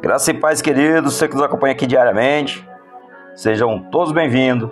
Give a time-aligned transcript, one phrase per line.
[0.00, 2.66] Graça e paz, queridos, você que nos acompanha aqui diariamente,
[3.34, 4.70] sejam todos bem-vindos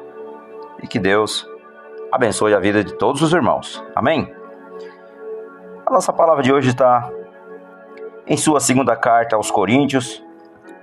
[0.83, 1.47] e que Deus
[2.11, 3.85] abençoe a vida de todos os irmãos.
[3.95, 4.35] Amém?
[5.85, 7.13] A nossa palavra de hoje está
[8.27, 10.25] em sua segunda carta aos Coríntios,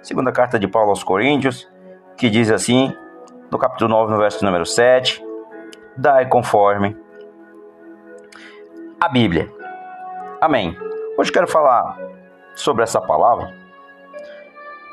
[0.03, 1.67] segunda carta de Paulo aos Coríntios,
[2.15, 2.95] que diz assim,
[3.51, 5.25] no capítulo 9, no verso número 7,
[5.97, 6.95] dai conforme
[9.01, 9.51] a Bíblia.
[10.39, 10.77] Amém.
[11.17, 11.97] Hoje quero falar
[12.53, 13.64] sobre essa palavra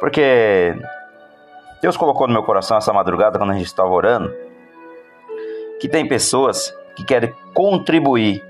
[0.03, 0.74] porque
[1.80, 4.34] Deus colocou no meu coração essa madrugada, quando a gente estava orando,
[5.79, 8.45] que tem pessoas que querem contribuir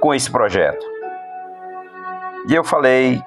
[0.00, 0.86] com esse projeto.
[2.48, 3.20] E eu falei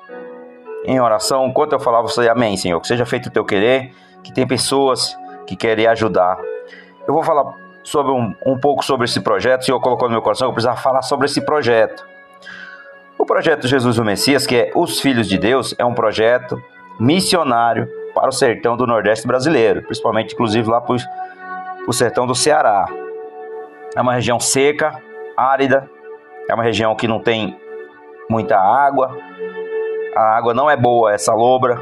[0.85, 3.93] em oração, enquanto eu falava, eu falei, amém, Senhor, que seja feito o teu querer,
[4.23, 5.13] que tem pessoas
[5.45, 6.39] que querem ajudar.
[7.05, 10.21] Eu vou falar sobre um, um pouco sobre esse projeto, o Senhor colocou no meu
[10.21, 12.07] coração, eu precisava falar sobre esse projeto.
[13.19, 16.63] O projeto Jesus o Messias, que é Os Filhos de Deus, é um projeto
[16.99, 20.95] missionário para o sertão do Nordeste brasileiro, principalmente, inclusive, lá para
[21.87, 22.87] o sertão do Ceará.
[23.95, 25.01] É uma região seca,
[25.35, 25.89] árida,
[26.49, 27.57] é uma região que não tem
[28.29, 29.15] muita água,
[30.15, 31.79] a água não é boa, é salobra.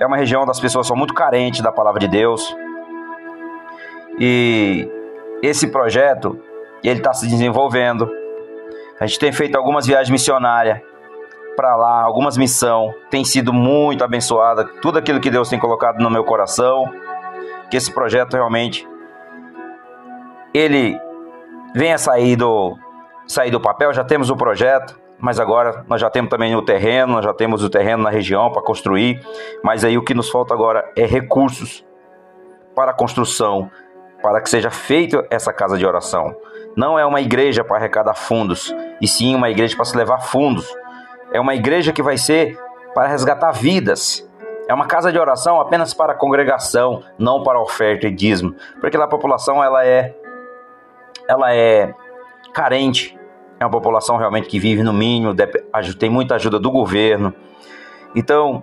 [0.00, 2.56] É uma região onde as pessoas são muito carentes da palavra de Deus.
[4.18, 4.88] E
[5.42, 6.38] esse projeto,
[6.82, 8.10] ele está se desenvolvendo.
[8.98, 10.80] A gente tem feito algumas viagens missionárias
[11.56, 14.64] para lá, algumas missões, tem sido muito abençoada.
[14.80, 16.90] Tudo aquilo que Deus tem colocado no meu coração,
[17.70, 18.86] que esse projeto realmente
[20.54, 20.98] ele
[21.74, 22.76] venha sair do
[23.26, 27.14] sair do papel, já temos o projeto, mas agora nós já temos também o terreno,
[27.14, 29.24] nós já temos o terreno na região para construir,
[29.62, 31.84] mas aí o que nos falta agora é recursos
[32.74, 33.70] para a construção,
[34.22, 36.34] para que seja feita essa casa de oração.
[36.76, 40.66] Não é uma igreja para arrecadar fundos, e sim uma igreja para se levar fundos
[41.32, 42.58] é uma igreja que vai ser
[42.94, 44.28] para resgatar vidas.
[44.68, 49.06] É uma casa de oração apenas para congregação, não para oferta e dízimo, porque a
[49.06, 50.14] população ela é
[51.28, 51.94] ela é
[52.52, 53.18] carente,
[53.58, 55.34] é uma população realmente que vive no mínimo,
[55.98, 57.32] tem muita ajuda do governo.
[58.14, 58.62] Então,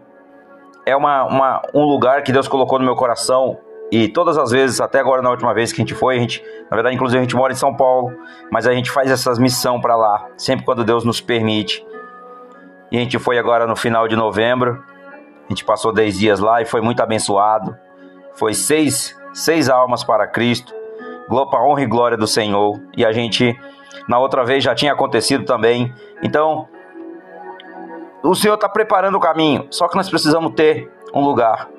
[0.86, 3.58] é uma, uma, um lugar que Deus colocou no meu coração
[3.92, 6.44] e todas as vezes, até agora na última vez que a gente foi, a gente,
[6.70, 8.16] na verdade, inclusive a gente mora em São Paulo,
[8.52, 11.86] mas a gente faz essas missões para lá, sempre quando Deus nos permite.
[12.92, 14.84] E a gente foi agora no final de novembro.
[15.46, 17.78] A gente passou 10 dias lá e foi muito abençoado.
[18.34, 20.74] Foi seis, seis almas para Cristo.
[21.28, 22.80] Para honra e glória do Senhor.
[22.96, 23.58] E a gente,
[24.08, 25.94] na outra vez, já tinha acontecido também.
[26.24, 26.68] Então,
[28.24, 29.68] o Senhor está preparando o caminho.
[29.70, 31.70] Só que nós precisamos ter um lugar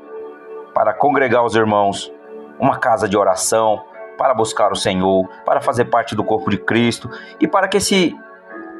[0.74, 2.12] para congregar os irmãos,
[2.58, 3.84] uma casa de oração,
[4.16, 7.10] para buscar o Senhor, para fazer parte do corpo de Cristo
[7.40, 8.14] e para que esse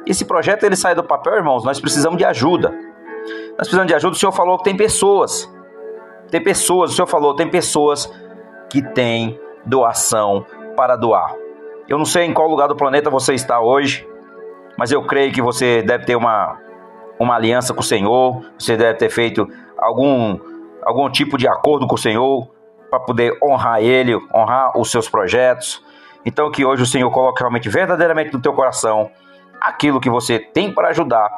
[0.05, 2.69] esse projeto ele sai do papel, irmãos, nós precisamos de ajuda.
[2.69, 4.15] Nós precisamos de ajuda.
[4.15, 5.51] O Senhor falou que tem pessoas.
[6.29, 8.11] Tem pessoas, o Senhor falou, tem pessoas
[8.69, 10.45] que têm doação
[10.75, 11.35] para doar.
[11.87, 14.07] Eu não sei em qual lugar do planeta você está hoje,
[14.77, 16.57] mas eu creio que você deve ter uma,
[17.19, 19.45] uma aliança com o Senhor, você deve ter feito
[19.77, 20.39] algum,
[20.83, 22.49] algum tipo de acordo com o Senhor
[22.89, 25.83] para poder honrar Ele, honrar os seus projetos.
[26.25, 29.11] Então que hoje o Senhor coloque realmente verdadeiramente no teu coração
[29.61, 31.29] aquilo que você tem para ajudar,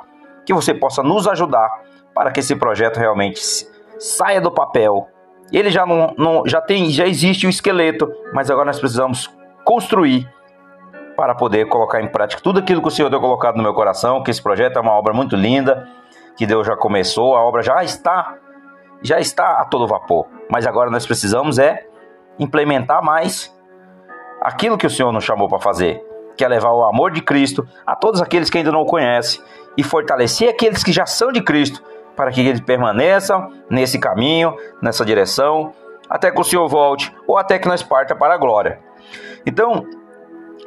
[0.46, 1.70] que você possa nos ajudar
[2.16, 3.42] para que esse projeto realmente
[4.00, 5.08] saia do papel.
[5.52, 9.30] Ele já não, não já tem, já existe o esqueleto, mas agora nós precisamos
[9.66, 10.28] construir
[11.18, 14.24] para poder colocar em prática tudo aquilo que o Senhor deu colocado no meu coração,
[14.24, 15.88] que esse projeto é uma obra muito linda,
[16.36, 18.38] que Deus já começou, a obra já está
[19.06, 21.86] já está a todo vapor, mas agora nós precisamos é
[22.40, 23.54] implementar mais
[24.42, 26.02] aquilo que o Senhor nos chamou para fazer
[26.36, 29.42] que é levar o amor de Cristo a todos aqueles que ainda não o conhecem
[29.78, 31.84] e fortalecer aqueles que já são de Cristo,
[32.16, 35.74] para que eles permaneçam nesse caminho, nessa direção,
[36.10, 38.80] até que o Senhor volte ou até que nós parta para a glória.
[39.46, 39.86] Então,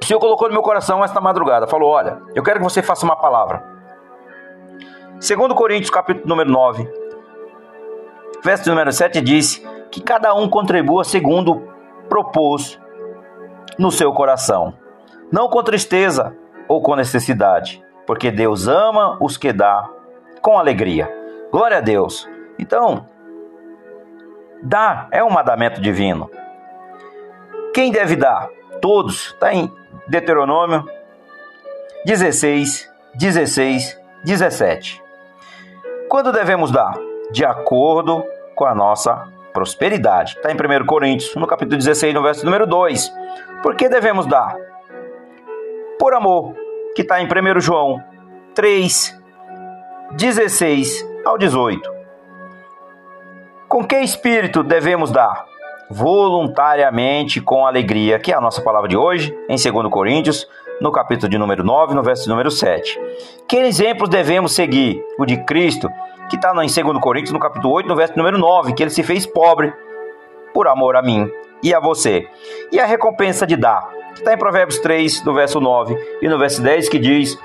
[0.01, 3.05] o Senhor colocou no meu coração esta madrugada, falou: "Olha, eu quero que você faça
[3.05, 3.63] uma palavra".
[5.21, 6.89] Segundo Coríntios, capítulo número 9,
[8.43, 11.63] verso número 7 diz que cada um contribua segundo
[12.09, 12.79] propôs
[13.79, 14.75] no seu coração
[15.31, 16.37] não com tristeza
[16.69, 19.89] ou com necessidade, porque Deus ama os que dá
[20.41, 21.13] com alegria.
[21.51, 22.29] Glória a Deus.
[22.59, 23.07] Então,
[24.63, 26.31] dar é um mandamento divino.
[27.75, 28.49] Quem deve dar?
[28.81, 29.33] Todos.
[29.33, 29.73] Está em
[30.09, 30.85] Deuteronômio
[32.05, 35.03] 16, 16, 17.
[36.09, 36.95] Quando devemos dar?
[37.33, 38.25] De acordo
[38.55, 40.37] com a nossa prosperidade.
[40.37, 43.13] Está em 1 Coríntios, no capítulo 16, no verso número 2.
[43.63, 44.55] Por que devemos dar?
[45.99, 46.55] Por amor,
[46.95, 48.03] que está em 1 João
[48.55, 49.21] 3,
[50.13, 51.97] 16 ao 18.
[53.69, 55.45] Com que espírito devemos dar?
[55.91, 60.49] Voluntariamente com alegria, que é a nossa palavra de hoje, em 2 Coríntios,
[60.81, 63.01] no capítulo de número 9, no verso de número 7.
[63.49, 65.03] Que exemplos devemos seguir?
[65.19, 65.89] O de Cristo,
[66.29, 69.03] que está em 2 Coríntios, no capítulo 8, no verso número 9, que ele se
[69.03, 69.73] fez pobre
[70.53, 71.31] por amor a mim
[71.63, 72.29] e a você.
[72.73, 73.89] E a recompensa de dar,
[74.21, 77.39] está em Provérbios 3, no verso 9 e no verso 10, que diz: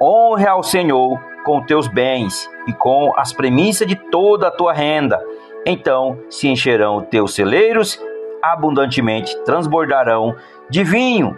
[0.00, 5.22] Honre ao Senhor com teus bens e com as premissas de toda a tua renda.
[5.66, 8.00] Então se encherão teus celeiros,
[8.42, 10.34] abundantemente transbordarão
[10.68, 11.36] de vinho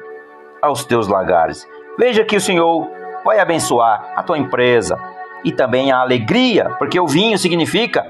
[0.61, 1.67] aos teus lagares.
[1.99, 2.89] Veja que o Senhor
[3.25, 4.99] vai abençoar a tua empresa
[5.45, 8.05] e também a alegria, porque o vinho significa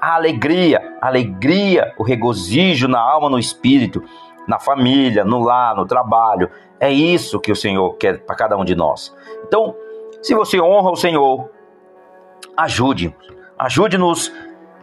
[0.00, 4.02] a alegria, alegria, o regozijo na alma, no espírito,
[4.46, 6.50] na família, no lar, no trabalho.
[6.78, 9.14] É isso que o Senhor quer para cada um de nós.
[9.46, 9.74] Então,
[10.22, 11.48] se você honra o Senhor,
[12.56, 13.14] ajude,
[13.58, 14.32] ajude-nos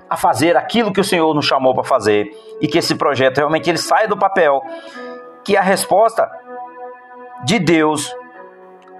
[0.09, 3.69] a fazer aquilo que o Senhor nos chamou para fazer e que esse projeto realmente
[3.69, 4.61] ele saia do papel,
[5.43, 6.29] que a resposta
[7.45, 8.13] de Deus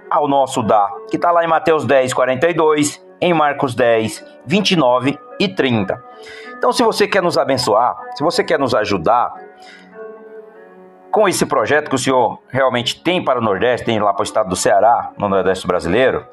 [0.08, 5.48] ao nosso dar, que está lá em Mateus 10, 42, em Marcos 10, 29 e
[5.48, 6.02] 30.
[6.56, 9.32] Então, se você quer nos abençoar, se você quer nos ajudar
[11.10, 14.24] com esse projeto que o senhor realmente tem para o Nordeste, tem lá para o
[14.24, 16.26] estado do Ceará, no Nordeste brasileiro,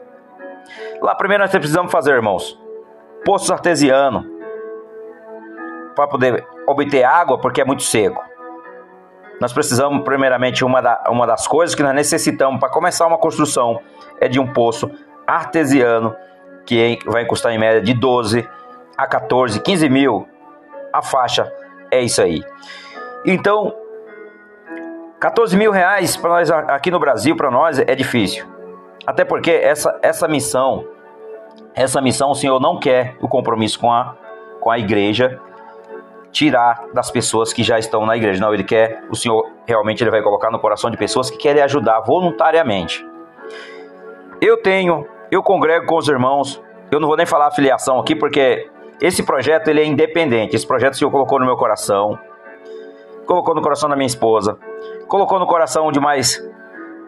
[1.02, 2.60] lá primeiro nós precisamos fazer, irmãos,
[3.26, 4.26] poços artesianos
[5.96, 8.28] para poder obter água, porque é muito seco
[9.40, 13.80] nós precisamos, primeiramente, uma, da, uma das coisas que nós necessitamos para começar uma construção
[14.20, 14.90] é de um poço
[15.28, 16.16] artesiano,
[16.66, 18.48] que vai custar em média de 12
[18.98, 20.28] a 14, 15 mil.
[20.92, 21.52] A faixa
[21.92, 22.44] é isso aí.
[23.26, 23.76] Então,
[25.20, 28.46] 14 mil reais para nós aqui no Brasil, para nós, é difícil.
[29.06, 30.86] Até porque essa, essa missão,
[31.74, 34.16] essa missão o Senhor não quer o compromisso com a,
[34.60, 35.40] com a igreja
[36.32, 38.40] tirar das pessoas que já estão na igreja.
[38.40, 41.64] Não, ele quer, o Senhor realmente ele vai colocar no coração de pessoas que querem
[41.64, 43.04] ajudar voluntariamente.
[44.40, 46.62] Eu tenho, eu congrego com os irmãos.
[46.92, 48.70] Eu não vou nem falar afiliação aqui porque
[49.02, 50.56] esse projeto ele é independente.
[50.56, 52.20] Esse projeto o Senhor colocou no meu coração,
[53.26, 54.60] colocou no coração da minha esposa,
[55.08, 56.42] colocou no coração de mais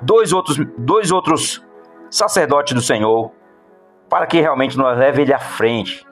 [0.01, 1.66] dois outros, dois outros
[2.10, 3.31] sacerdotes do Senhor,
[4.10, 6.06] para que realmente nos leve ele à frente,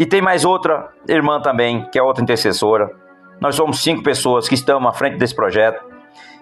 [0.00, 2.90] e tem mais outra irmã também, que é outra intercessora.
[3.38, 5.84] Nós somos cinco pessoas que estamos à frente desse projeto.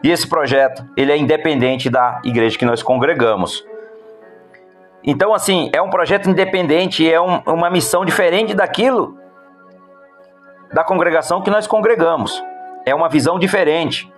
[0.03, 3.67] E esse projeto, ele é independente da igreja que nós congregamos.
[5.03, 9.19] Então, assim, é um projeto independente, é um, uma missão diferente daquilo
[10.73, 12.41] da congregação que nós congregamos.
[12.87, 14.09] É uma visão diferente,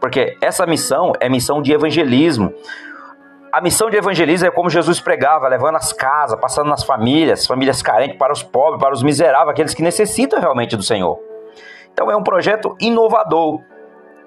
[0.00, 2.52] porque essa missão é missão de evangelismo.
[3.52, 7.82] A missão de evangelismo é como Jesus pregava, levando as casas, passando nas famílias, famílias
[7.82, 11.18] carentes, para os pobres, para os miseráveis, aqueles que necessitam realmente do Senhor.
[11.92, 13.60] Então é um projeto inovador,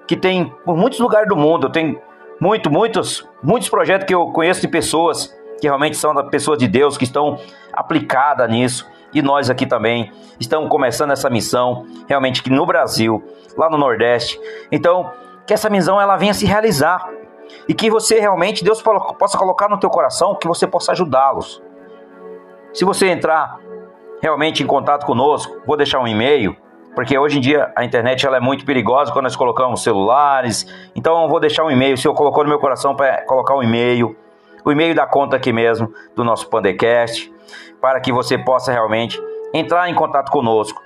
[0.06, 1.66] que tem por muitos lugares do mundo.
[1.66, 2.00] Eu tenho
[2.38, 6.98] muito, muitos, muitos projetos que eu conheço de pessoas que realmente são pessoas de Deus,
[6.98, 7.38] que estão
[7.72, 8.86] aplicadas nisso.
[9.14, 13.24] E nós aqui também estamos começando essa missão, realmente que no Brasil,
[13.56, 14.38] lá no Nordeste.
[14.70, 15.10] Então,
[15.46, 17.08] que essa missão ela venha se realizar
[17.68, 21.62] e que você realmente, Deus possa colocar no teu coração que você possa ajudá-los.
[22.72, 23.58] Se você entrar
[24.20, 26.56] realmente em contato conosco, vou deixar um e-mail,
[26.94, 30.66] porque hoje em dia a internet ela é muito perigosa quando nós colocamos celulares.
[30.94, 34.16] Então vou deixar um e-mail, se eu colocou no meu coração para colocar um e-mail,
[34.64, 37.32] o e-mail da conta aqui mesmo do nosso Pandecast,
[37.80, 39.20] para que você possa realmente
[39.52, 40.82] entrar em contato conosco,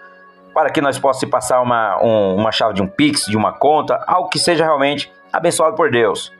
[0.54, 4.02] para que nós possamos passar uma, um, uma chave de um Pix, de uma conta,
[4.06, 6.32] algo que seja realmente abençoado por Deus.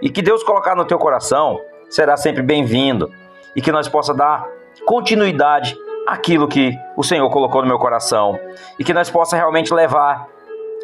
[0.00, 3.10] E que Deus colocar no teu coração será sempre bem-vindo.
[3.54, 4.46] E que nós possa dar
[4.84, 8.38] continuidade àquilo que o Senhor colocou no meu coração.
[8.78, 10.26] E que nós possa realmente levar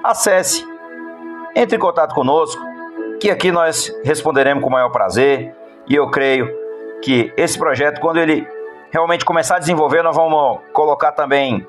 [0.05, 0.67] Acesse,
[1.57, 2.69] entre em contato conosco,
[3.20, 5.54] que aqui nós responderemos com o maior prazer.
[5.86, 6.48] E eu creio
[7.02, 8.48] que esse projeto, quando ele
[8.90, 11.66] realmente começar a desenvolver, nós vamos colocar também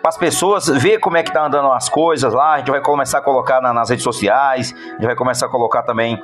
[0.00, 2.54] para as pessoas ver como é que tá andando as coisas lá.
[2.54, 5.48] A gente vai começar a colocar na, nas redes sociais, a gente vai começar a
[5.48, 6.20] colocar também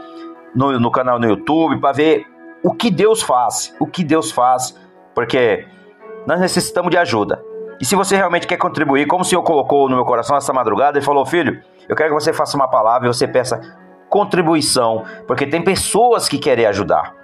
[0.54, 2.26] no, no canal no YouTube para ver
[2.62, 4.74] o que Deus faz, o que Deus faz,
[5.14, 5.66] porque
[6.26, 7.42] nós necessitamos de ajuda.
[7.80, 10.98] E se você realmente quer contribuir, como o Senhor colocou no meu coração essa madrugada,
[10.98, 13.60] Ele falou: Filho, eu quero que você faça uma palavra e você peça
[14.12, 17.14] contribuição, porque tem pessoas que querem ajudar.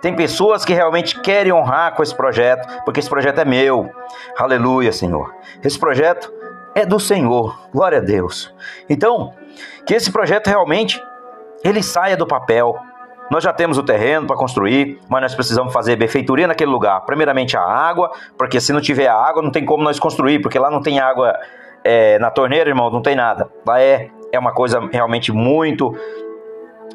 [0.00, 3.90] Tem pessoas que realmente querem honrar com esse projeto, porque esse projeto é meu.
[4.38, 5.34] Aleluia, Senhor.
[5.62, 6.32] Esse projeto
[6.74, 7.68] é do Senhor.
[7.70, 8.54] Glória a Deus.
[8.88, 9.34] Então,
[9.84, 10.98] que esse projeto realmente
[11.62, 12.74] ele saia do papel,
[13.30, 17.02] nós já temos o terreno para construir, mas nós precisamos fazer benfeitoria naquele lugar.
[17.02, 20.70] Primeiramente a água, porque se não tiver água, não tem como nós construir, porque lá
[20.70, 21.34] não tem água
[21.84, 23.50] é, na torneira, irmão, não tem nada.
[23.66, 25.94] Lá é, é uma coisa realmente muito.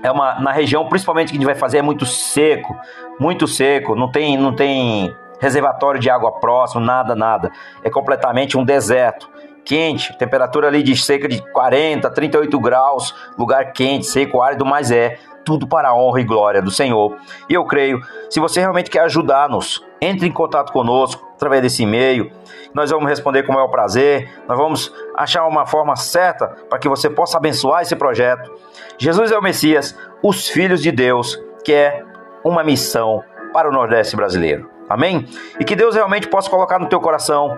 [0.03, 2.77] É uma, na região, principalmente que a gente vai fazer, é muito seco,
[3.19, 7.51] muito seco, não tem, não tem reservatório de água próximo, nada, nada.
[7.83, 9.29] É completamente um deserto
[9.65, 15.17] quente, temperatura ali de cerca de 40, 38 graus, lugar quente, seco, árido, mas é
[15.43, 17.15] tudo para a honra e glória do Senhor.
[17.49, 22.29] E eu creio, se você realmente quer ajudar-nos, entre em contato conosco através desse e-mail.
[22.73, 24.29] Nós vamos responder com o maior prazer.
[24.47, 28.51] Nós vamos achar uma forma certa para que você possa abençoar esse projeto.
[28.97, 32.03] Jesus é o Messias, os filhos de Deus, que é
[32.43, 33.23] uma missão
[33.53, 34.69] para o Nordeste brasileiro.
[34.89, 35.25] Amém?
[35.59, 37.57] E que Deus realmente possa colocar no teu coração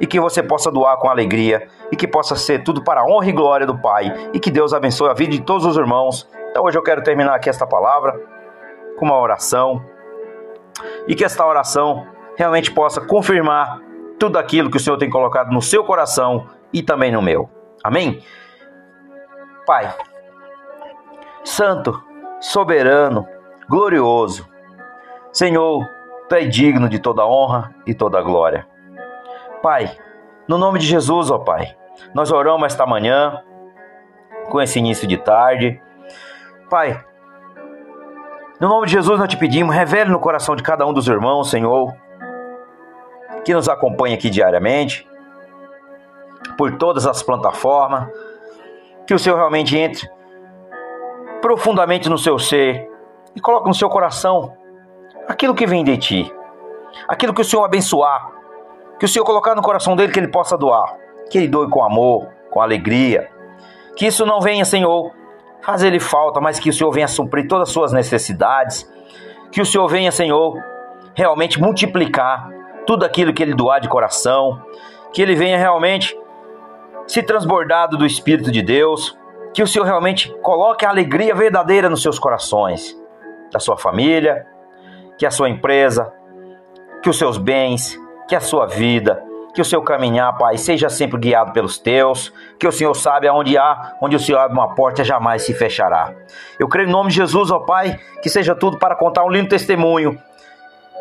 [0.00, 3.28] e que você possa doar com alegria e que possa ser tudo para a honra
[3.28, 6.28] e glória do Pai e que Deus abençoe a vida de todos os irmãos.
[6.52, 8.12] Então hoje eu quero terminar aqui esta palavra
[8.98, 9.82] com uma oração
[11.08, 12.06] e que esta oração
[12.36, 13.80] realmente possa confirmar
[14.18, 17.48] tudo aquilo que o Senhor tem colocado no seu coração e também no meu.
[17.82, 18.22] Amém?
[19.64, 19.94] Pai,
[21.42, 22.04] Santo,
[22.38, 23.26] soberano,
[23.66, 24.46] glorioso,
[25.32, 25.88] Senhor,
[26.28, 28.66] Tu é digno de toda honra e toda glória.
[29.62, 29.90] Pai,
[30.46, 31.74] no nome de Jesus, ó Pai,
[32.14, 33.42] nós oramos esta manhã,
[34.50, 35.80] com esse início de tarde.
[36.72, 36.98] Pai,
[38.58, 41.50] no nome de Jesus nós te pedimos, revele no coração de cada um dos irmãos,
[41.50, 41.94] Senhor,
[43.44, 45.06] que nos acompanha aqui diariamente,
[46.56, 48.08] por todas as plataformas,
[49.06, 50.10] que o Senhor realmente entre
[51.42, 52.90] profundamente no seu ser
[53.36, 54.56] e coloque no seu coração
[55.28, 56.34] aquilo que vem de ti,
[57.06, 58.32] aquilo que o Senhor abençoar,
[58.98, 60.96] que o Senhor colocar no coração dele que ele possa doar.
[61.30, 63.30] Que ele doe com amor, com alegria.
[63.94, 65.12] Que isso não venha, Senhor,
[65.62, 68.90] fazer ele falta, mas que o Senhor venha suprir todas as suas necessidades.
[69.50, 70.62] Que o Senhor venha, Senhor,
[71.14, 72.48] realmente multiplicar
[72.86, 74.60] tudo aquilo que ele doar de coração.
[75.12, 76.16] Que ele venha realmente
[77.06, 79.16] se transbordado do Espírito de Deus.
[79.54, 82.98] Que o Senhor realmente coloque a alegria verdadeira nos seus corações,
[83.52, 84.46] da sua família,
[85.18, 86.10] que a sua empresa,
[87.02, 89.22] que os seus bens, que a sua vida,
[89.54, 93.58] que o seu caminhar, Pai, seja sempre guiado pelos teus, que o Senhor sabe aonde
[93.58, 96.12] há, onde o Senhor abre uma porta, jamais se fechará.
[96.58, 99.48] Eu creio em nome de Jesus, ó Pai, que seja tudo para contar um lindo
[99.48, 100.18] testemunho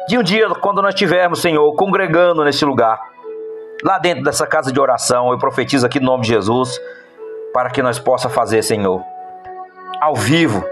[0.07, 2.99] de um dia quando nós estivermos, Senhor, congregando nesse lugar,
[3.83, 6.77] lá dentro dessa casa de oração, eu profetizo aqui no nome de Jesus,
[7.53, 9.01] para que nós possa fazer, Senhor,
[10.01, 10.63] ao vivo,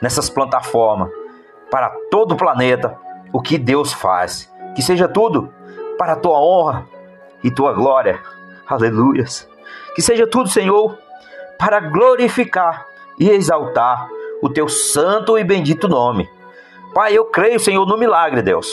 [0.00, 1.10] nessas plataformas,
[1.70, 2.96] para todo o planeta,
[3.32, 4.52] o que Deus faz.
[4.76, 5.52] Que seja tudo
[5.98, 6.86] para a tua honra
[7.44, 8.18] e tua glória.
[8.66, 9.48] Aleluias.
[9.94, 10.98] Que seja tudo, Senhor,
[11.58, 12.86] para glorificar
[13.20, 14.08] e exaltar
[14.42, 16.28] o teu santo e bendito nome.
[16.94, 18.68] Pai, eu creio, Senhor, no milagre, Deus.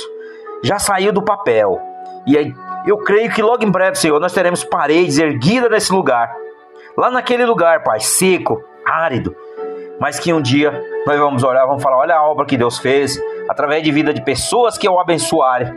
[0.63, 1.79] Já saiu do papel.
[2.25, 2.55] E aí,
[2.87, 6.33] eu creio que logo em breve, Senhor, nós teremos paredes erguidas nesse lugar.
[6.97, 9.35] Lá naquele lugar, Pai, seco, árido.
[9.99, 13.19] Mas que um dia nós vamos olhar, vamos falar: olha a obra que Deus fez,
[13.49, 15.71] através de vida de pessoas que o abençoarem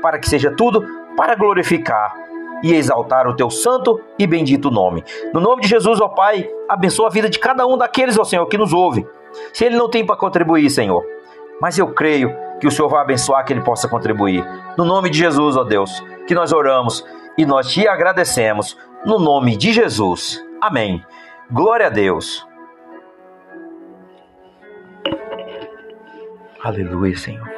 [0.00, 0.84] para que seja tudo
[1.18, 2.14] para glorificar
[2.62, 5.02] e exaltar o teu santo e bendito nome.
[5.34, 8.46] No nome de Jesus, ó Pai, abençoa a vida de cada um daqueles, ó Senhor,
[8.46, 9.04] que nos ouve.
[9.52, 11.04] Se ele não tem para contribuir, Senhor,
[11.60, 14.46] mas eu creio que o Senhor vai abençoar que ele possa contribuir.
[14.76, 15.90] No nome de Jesus, ó Deus,
[16.28, 17.04] que nós oramos
[17.36, 18.78] e nós te agradecemos.
[19.04, 20.40] No nome de Jesus.
[20.60, 21.04] Amém.
[21.50, 22.46] Glória a Deus.
[26.62, 27.57] Aleluia, Senhor.